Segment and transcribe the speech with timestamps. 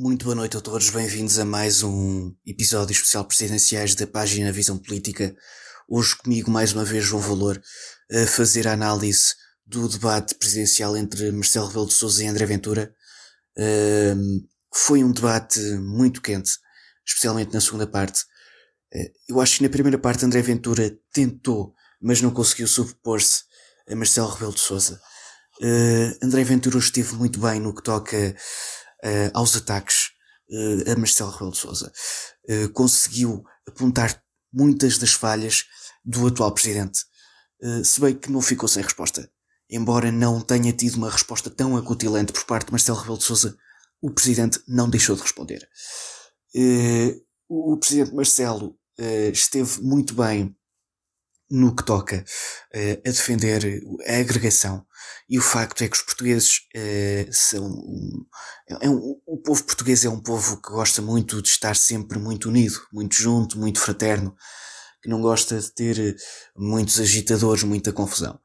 [0.00, 4.78] Muito boa noite a todos, bem-vindos a mais um episódio especial presidenciais da página Visão
[4.78, 5.34] Política.
[5.88, 7.60] Hoje comigo mais uma vez João Valor
[8.08, 9.34] a fazer a análise
[9.66, 12.94] do debate presidencial entre Marcelo Rebelo de Sousa e André Ventura.
[14.72, 16.52] foi um debate muito quente,
[17.04, 18.20] especialmente na segunda parte.
[18.94, 23.42] Uh, eu acho que na primeira parte André Ventura tentou, mas não conseguiu sobrepor-se
[23.90, 25.00] a Marcelo Rebelo de Sousa.
[25.60, 28.36] Uh, André Ventura esteve muito bem no que toca
[29.04, 30.10] uh, aos ataques
[30.50, 31.92] uh, a Marcelo Rebelo de Sousa.
[32.48, 35.64] Uh, conseguiu apontar muitas das falhas
[36.04, 37.00] do atual presidente.
[37.84, 39.30] se bem que não ficou sem resposta.
[39.68, 43.54] Embora não tenha tido uma resposta tão acutilante por parte de Marcelo Rebelo de Sousa,
[44.00, 45.68] o presidente não deixou de responder.
[47.46, 48.78] o presidente Marcelo
[49.34, 50.56] esteve muito bem
[51.50, 52.24] no que toca
[52.74, 54.84] uh, a defender a agregação.
[55.28, 57.66] E o facto é que os portugueses uh, são.
[57.66, 58.26] Um,
[58.80, 62.48] é um, o povo português é um povo que gosta muito de estar sempre muito
[62.48, 64.34] unido, muito junto, muito fraterno,
[65.02, 66.16] que não gosta de ter eh,
[66.56, 68.38] muitos agitadores, muita confusão.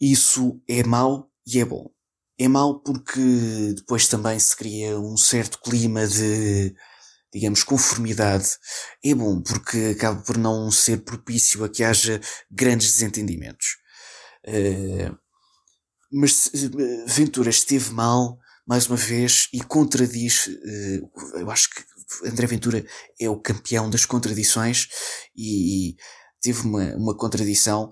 [0.00, 1.90] Isso é mau e é bom.
[2.38, 3.20] É mau porque
[3.76, 6.74] depois também se cria um certo clima de
[7.32, 8.48] digamos, conformidade,
[9.04, 13.78] é bom porque acaba por não ser propício a que haja grandes desentendimentos.
[14.46, 15.16] Uh,
[16.12, 21.82] mas uh, Ventura esteve mal, mais uma vez, e contradiz, uh, eu acho que
[22.28, 22.84] André Ventura
[23.18, 24.88] é o campeão das contradições
[25.34, 25.96] e, e
[26.42, 27.90] teve uma, uma contradição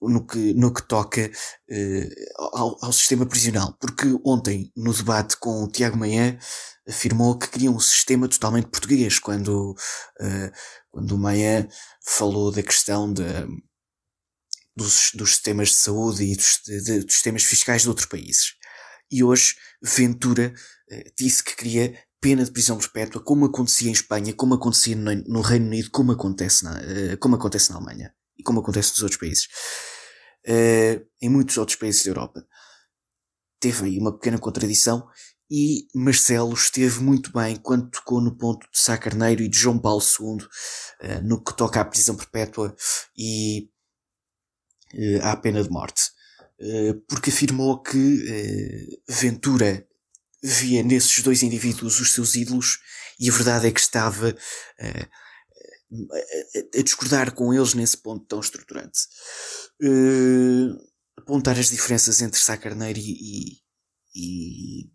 [0.00, 1.30] no que, no que toca
[2.36, 3.76] ao, ao, sistema prisional.
[3.80, 6.38] Porque ontem, no debate com o Tiago Manhã,
[6.88, 10.52] afirmou que queria um sistema totalmente português, quando, uh,
[10.90, 11.68] quando o Maia
[12.04, 13.22] falou da questão de,
[14.74, 18.54] dos, dos sistemas de saúde e dos, de, dos sistemas fiscais de outros países.
[19.10, 20.54] E hoje, Ventura
[20.90, 25.14] uh, disse que queria pena de prisão perpétua, como acontecia em Espanha, como acontecia no,
[25.26, 26.80] no Reino Unido, como acontece na,
[27.20, 29.48] como acontece na Alemanha e como acontece nos outros países.
[31.20, 32.46] em muitos outros países da Europa.
[33.60, 35.08] Teve aí uma pequena contradição
[35.50, 39.78] e Marcelo esteve muito bem quando tocou no ponto de Sá Carneiro e de João
[39.78, 40.46] Paulo II,
[41.00, 42.76] eh, no que toca à prisão perpétua
[43.16, 43.70] e
[44.94, 46.10] eh, à pena de morte.
[46.60, 49.86] Eh, porque afirmou que Ventura
[50.42, 52.78] via nesses dois indivíduos os seus ídolos
[53.18, 54.36] e a verdade é que estava
[56.74, 59.00] a discordar com eles nesse ponto tão estruturante.
[61.16, 63.60] apontar as diferenças entre Sá Carneiro e,
[64.14, 64.90] e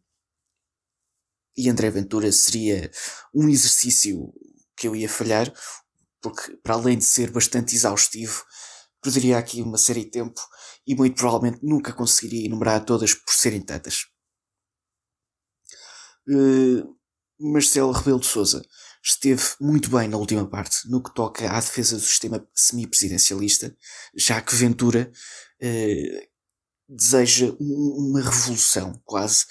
[1.56, 2.92] e André Ventura seria
[3.34, 4.34] um exercício
[4.76, 5.54] que eu ia falhar,
[6.22, 8.44] porque para além de ser bastante exaustivo,
[9.02, 10.42] perderia aqui uma série de tempo
[10.86, 14.08] e muito provavelmente nunca conseguiria enumerar todas por serem tantas.
[16.28, 16.98] Uh,
[17.40, 18.64] Marcelo Rebelo de Souza
[19.04, 23.76] esteve muito bem na última parte no que toca à defesa do sistema semipresidencialista,
[24.16, 25.12] já que Ventura
[25.62, 26.34] uh,
[26.88, 29.46] deseja uma revolução quase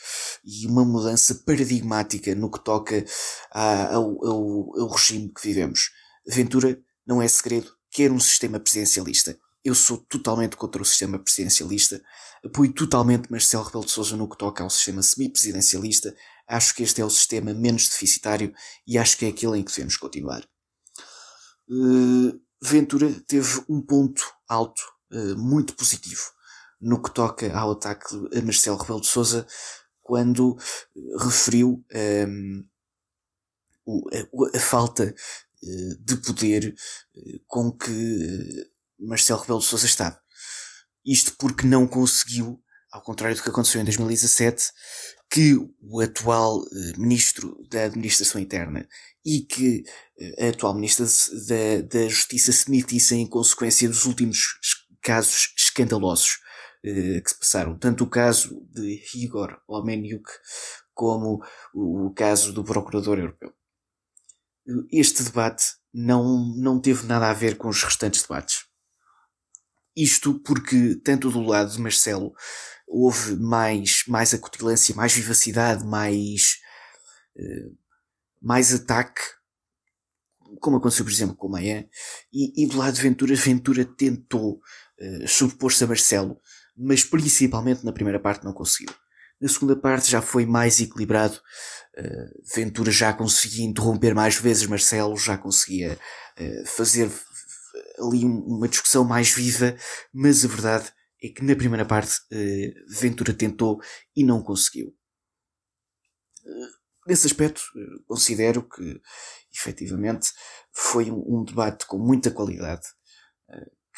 [0.44, 3.04] e uma mudança paradigmática no que toca
[3.50, 5.90] ao, ao, ao regime que vivemos.
[6.26, 9.36] Ventura, não é segredo, quer um sistema presidencialista.
[9.64, 12.02] Eu sou totalmente contra o sistema presidencialista,
[12.44, 16.14] apoio totalmente Marcelo Rebelo de Sousa no que toca ao sistema semipresidencialista,
[16.54, 18.54] acho que este é o sistema menos deficitário
[18.86, 20.46] e acho que é aquele em que devemos continuar.
[21.68, 24.82] Uh, Ventura teve um ponto alto,
[25.12, 26.22] uh, muito positivo
[26.80, 29.46] no que toca ao ataque a Marcelo Rebelo de Sousa
[30.02, 30.58] quando
[31.20, 31.84] referiu
[32.28, 32.64] um,
[33.86, 35.14] a, a, falta
[35.62, 36.74] eh, de poder
[37.14, 38.66] eh, com que eh,
[38.98, 40.20] Marcelo Rebelo de Sousa estava.
[41.04, 44.72] Isto porque não conseguiu, ao contrário do que aconteceu em 2017,
[45.32, 46.62] que o atual
[46.98, 48.86] Ministro da Administração Interna
[49.24, 49.82] e que
[50.38, 51.06] a atual Ministra
[51.48, 54.58] da, da Justiça se demitissem em consequência dos últimos
[55.00, 56.38] casos escandalosos
[56.84, 57.78] eh, que se passaram.
[57.78, 60.28] Tanto o caso de Igor Omeniuk
[60.92, 63.54] como o caso do Procurador Europeu.
[64.92, 65.64] Este debate
[65.94, 68.66] não, não teve nada a ver com os restantes debates.
[69.96, 72.34] Isto porque, tanto do lado de Marcelo,
[72.92, 76.58] houve mais, mais acutilância, mais vivacidade, mais,
[77.36, 77.76] uh,
[78.40, 79.22] mais ataque,
[80.60, 81.88] como aconteceu, por exemplo, com o Maia,
[82.32, 84.60] e, e do lado de Ventura, Ventura tentou
[85.00, 86.38] uh, sobrepor-se a Marcelo,
[86.76, 88.94] mas principalmente na primeira parte não conseguiu.
[89.40, 91.40] Na segunda parte já foi mais equilibrado.
[91.98, 95.98] Uh, Ventura já conseguia interromper mais vezes Marcelo, já conseguia
[96.38, 97.10] uh, fazer
[97.98, 99.74] ali uma discussão mais viva,
[100.12, 100.92] mas a verdade
[101.22, 103.80] é que na primeira parte uh, Ventura tentou
[104.16, 104.94] e não conseguiu.
[107.06, 107.62] nesse aspecto,
[108.06, 109.00] considero que,
[109.54, 110.30] efetivamente,
[110.72, 112.86] foi um, debate com muita qualidade,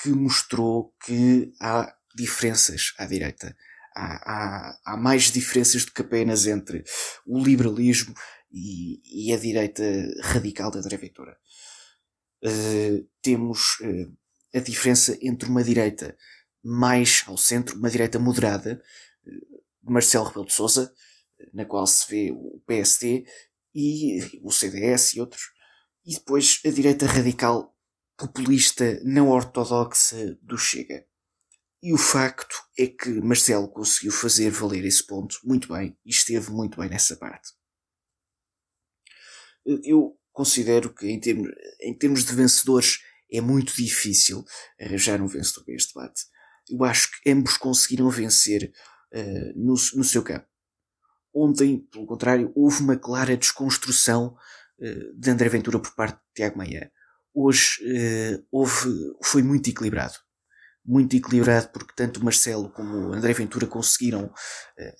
[0.03, 3.57] que mostrou que há diferenças à direita.
[3.97, 6.83] Há, há, há mais diferenças do que apenas entre
[7.25, 8.13] o liberalismo
[8.51, 9.83] e, e a direita
[10.23, 11.39] radical da André Ventura.
[13.23, 13.79] Temos
[14.55, 16.17] a diferença entre uma direita
[16.65, 18.83] mais ao centro, uma direita moderada,
[19.27, 20.93] uh, Marcelo Rebelo de Sousa,
[21.53, 23.27] na qual se vê o PSD
[23.75, 25.53] e o CDS e outros,
[26.07, 27.75] e depois a direita radical
[28.17, 31.07] populista não ortodoxa do Chega.
[31.83, 36.51] E o facto é que Marcelo conseguiu fazer valer esse ponto muito bem e esteve
[36.51, 37.53] muito bem nessa parte.
[39.67, 41.51] Eu considero que em termos,
[41.81, 43.01] em termos de vencedores
[43.31, 44.45] é muito difícil
[44.81, 46.23] arranjar um vencedor para este debate.
[46.69, 48.73] Eu acho que ambos conseguiram vencer
[49.13, 50.47] uh, no, no seu campo.
[51.35, 54.37] Ontem, pelo contrário, houve uma clara desconstrução
[54.79, 56.91] uh, de André Ventura por parte de Tiago Maia.
[57.35, 58.91] Hoje uh, houve,
[59.23, 60.15] foi muito equilibrado.
[60.85, 64.31] Muito equilibrado porque tanto Marcelo como André Ventura conseguiram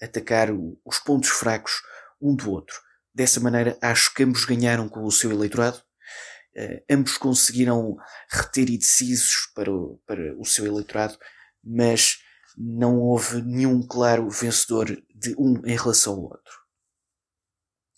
[0.01, 1.83] atacar o, os pontos fracos
[2.21, 2.75] um do outro.
[3.15, 7.97] Dessa maneira, acho que ambos ganharam com o seu eleitorado, uh, ambos conseguiram
[8.29, 11.17] reter indecisos para o, para o seu eleitorado,
[11.65, 12.19] mas
[12.57, 16.65] não houve nenhum claro vencedor de um em relação ao outro.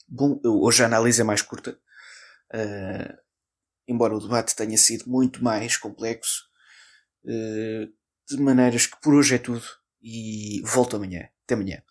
[0.08, 1.78] Bom, hoje a análise é mais curta,
[2.54, 3.18] uh,
[3.88, 6.44] embora o debate tenha sido muito mais complexo,
[7.24, 7.92] uh,
[8.28, 9.64] de maneiras que por hoje é tudo
[10.00, 11.28] e volto amanhã.
[11.44, 11.82] Até amanhã.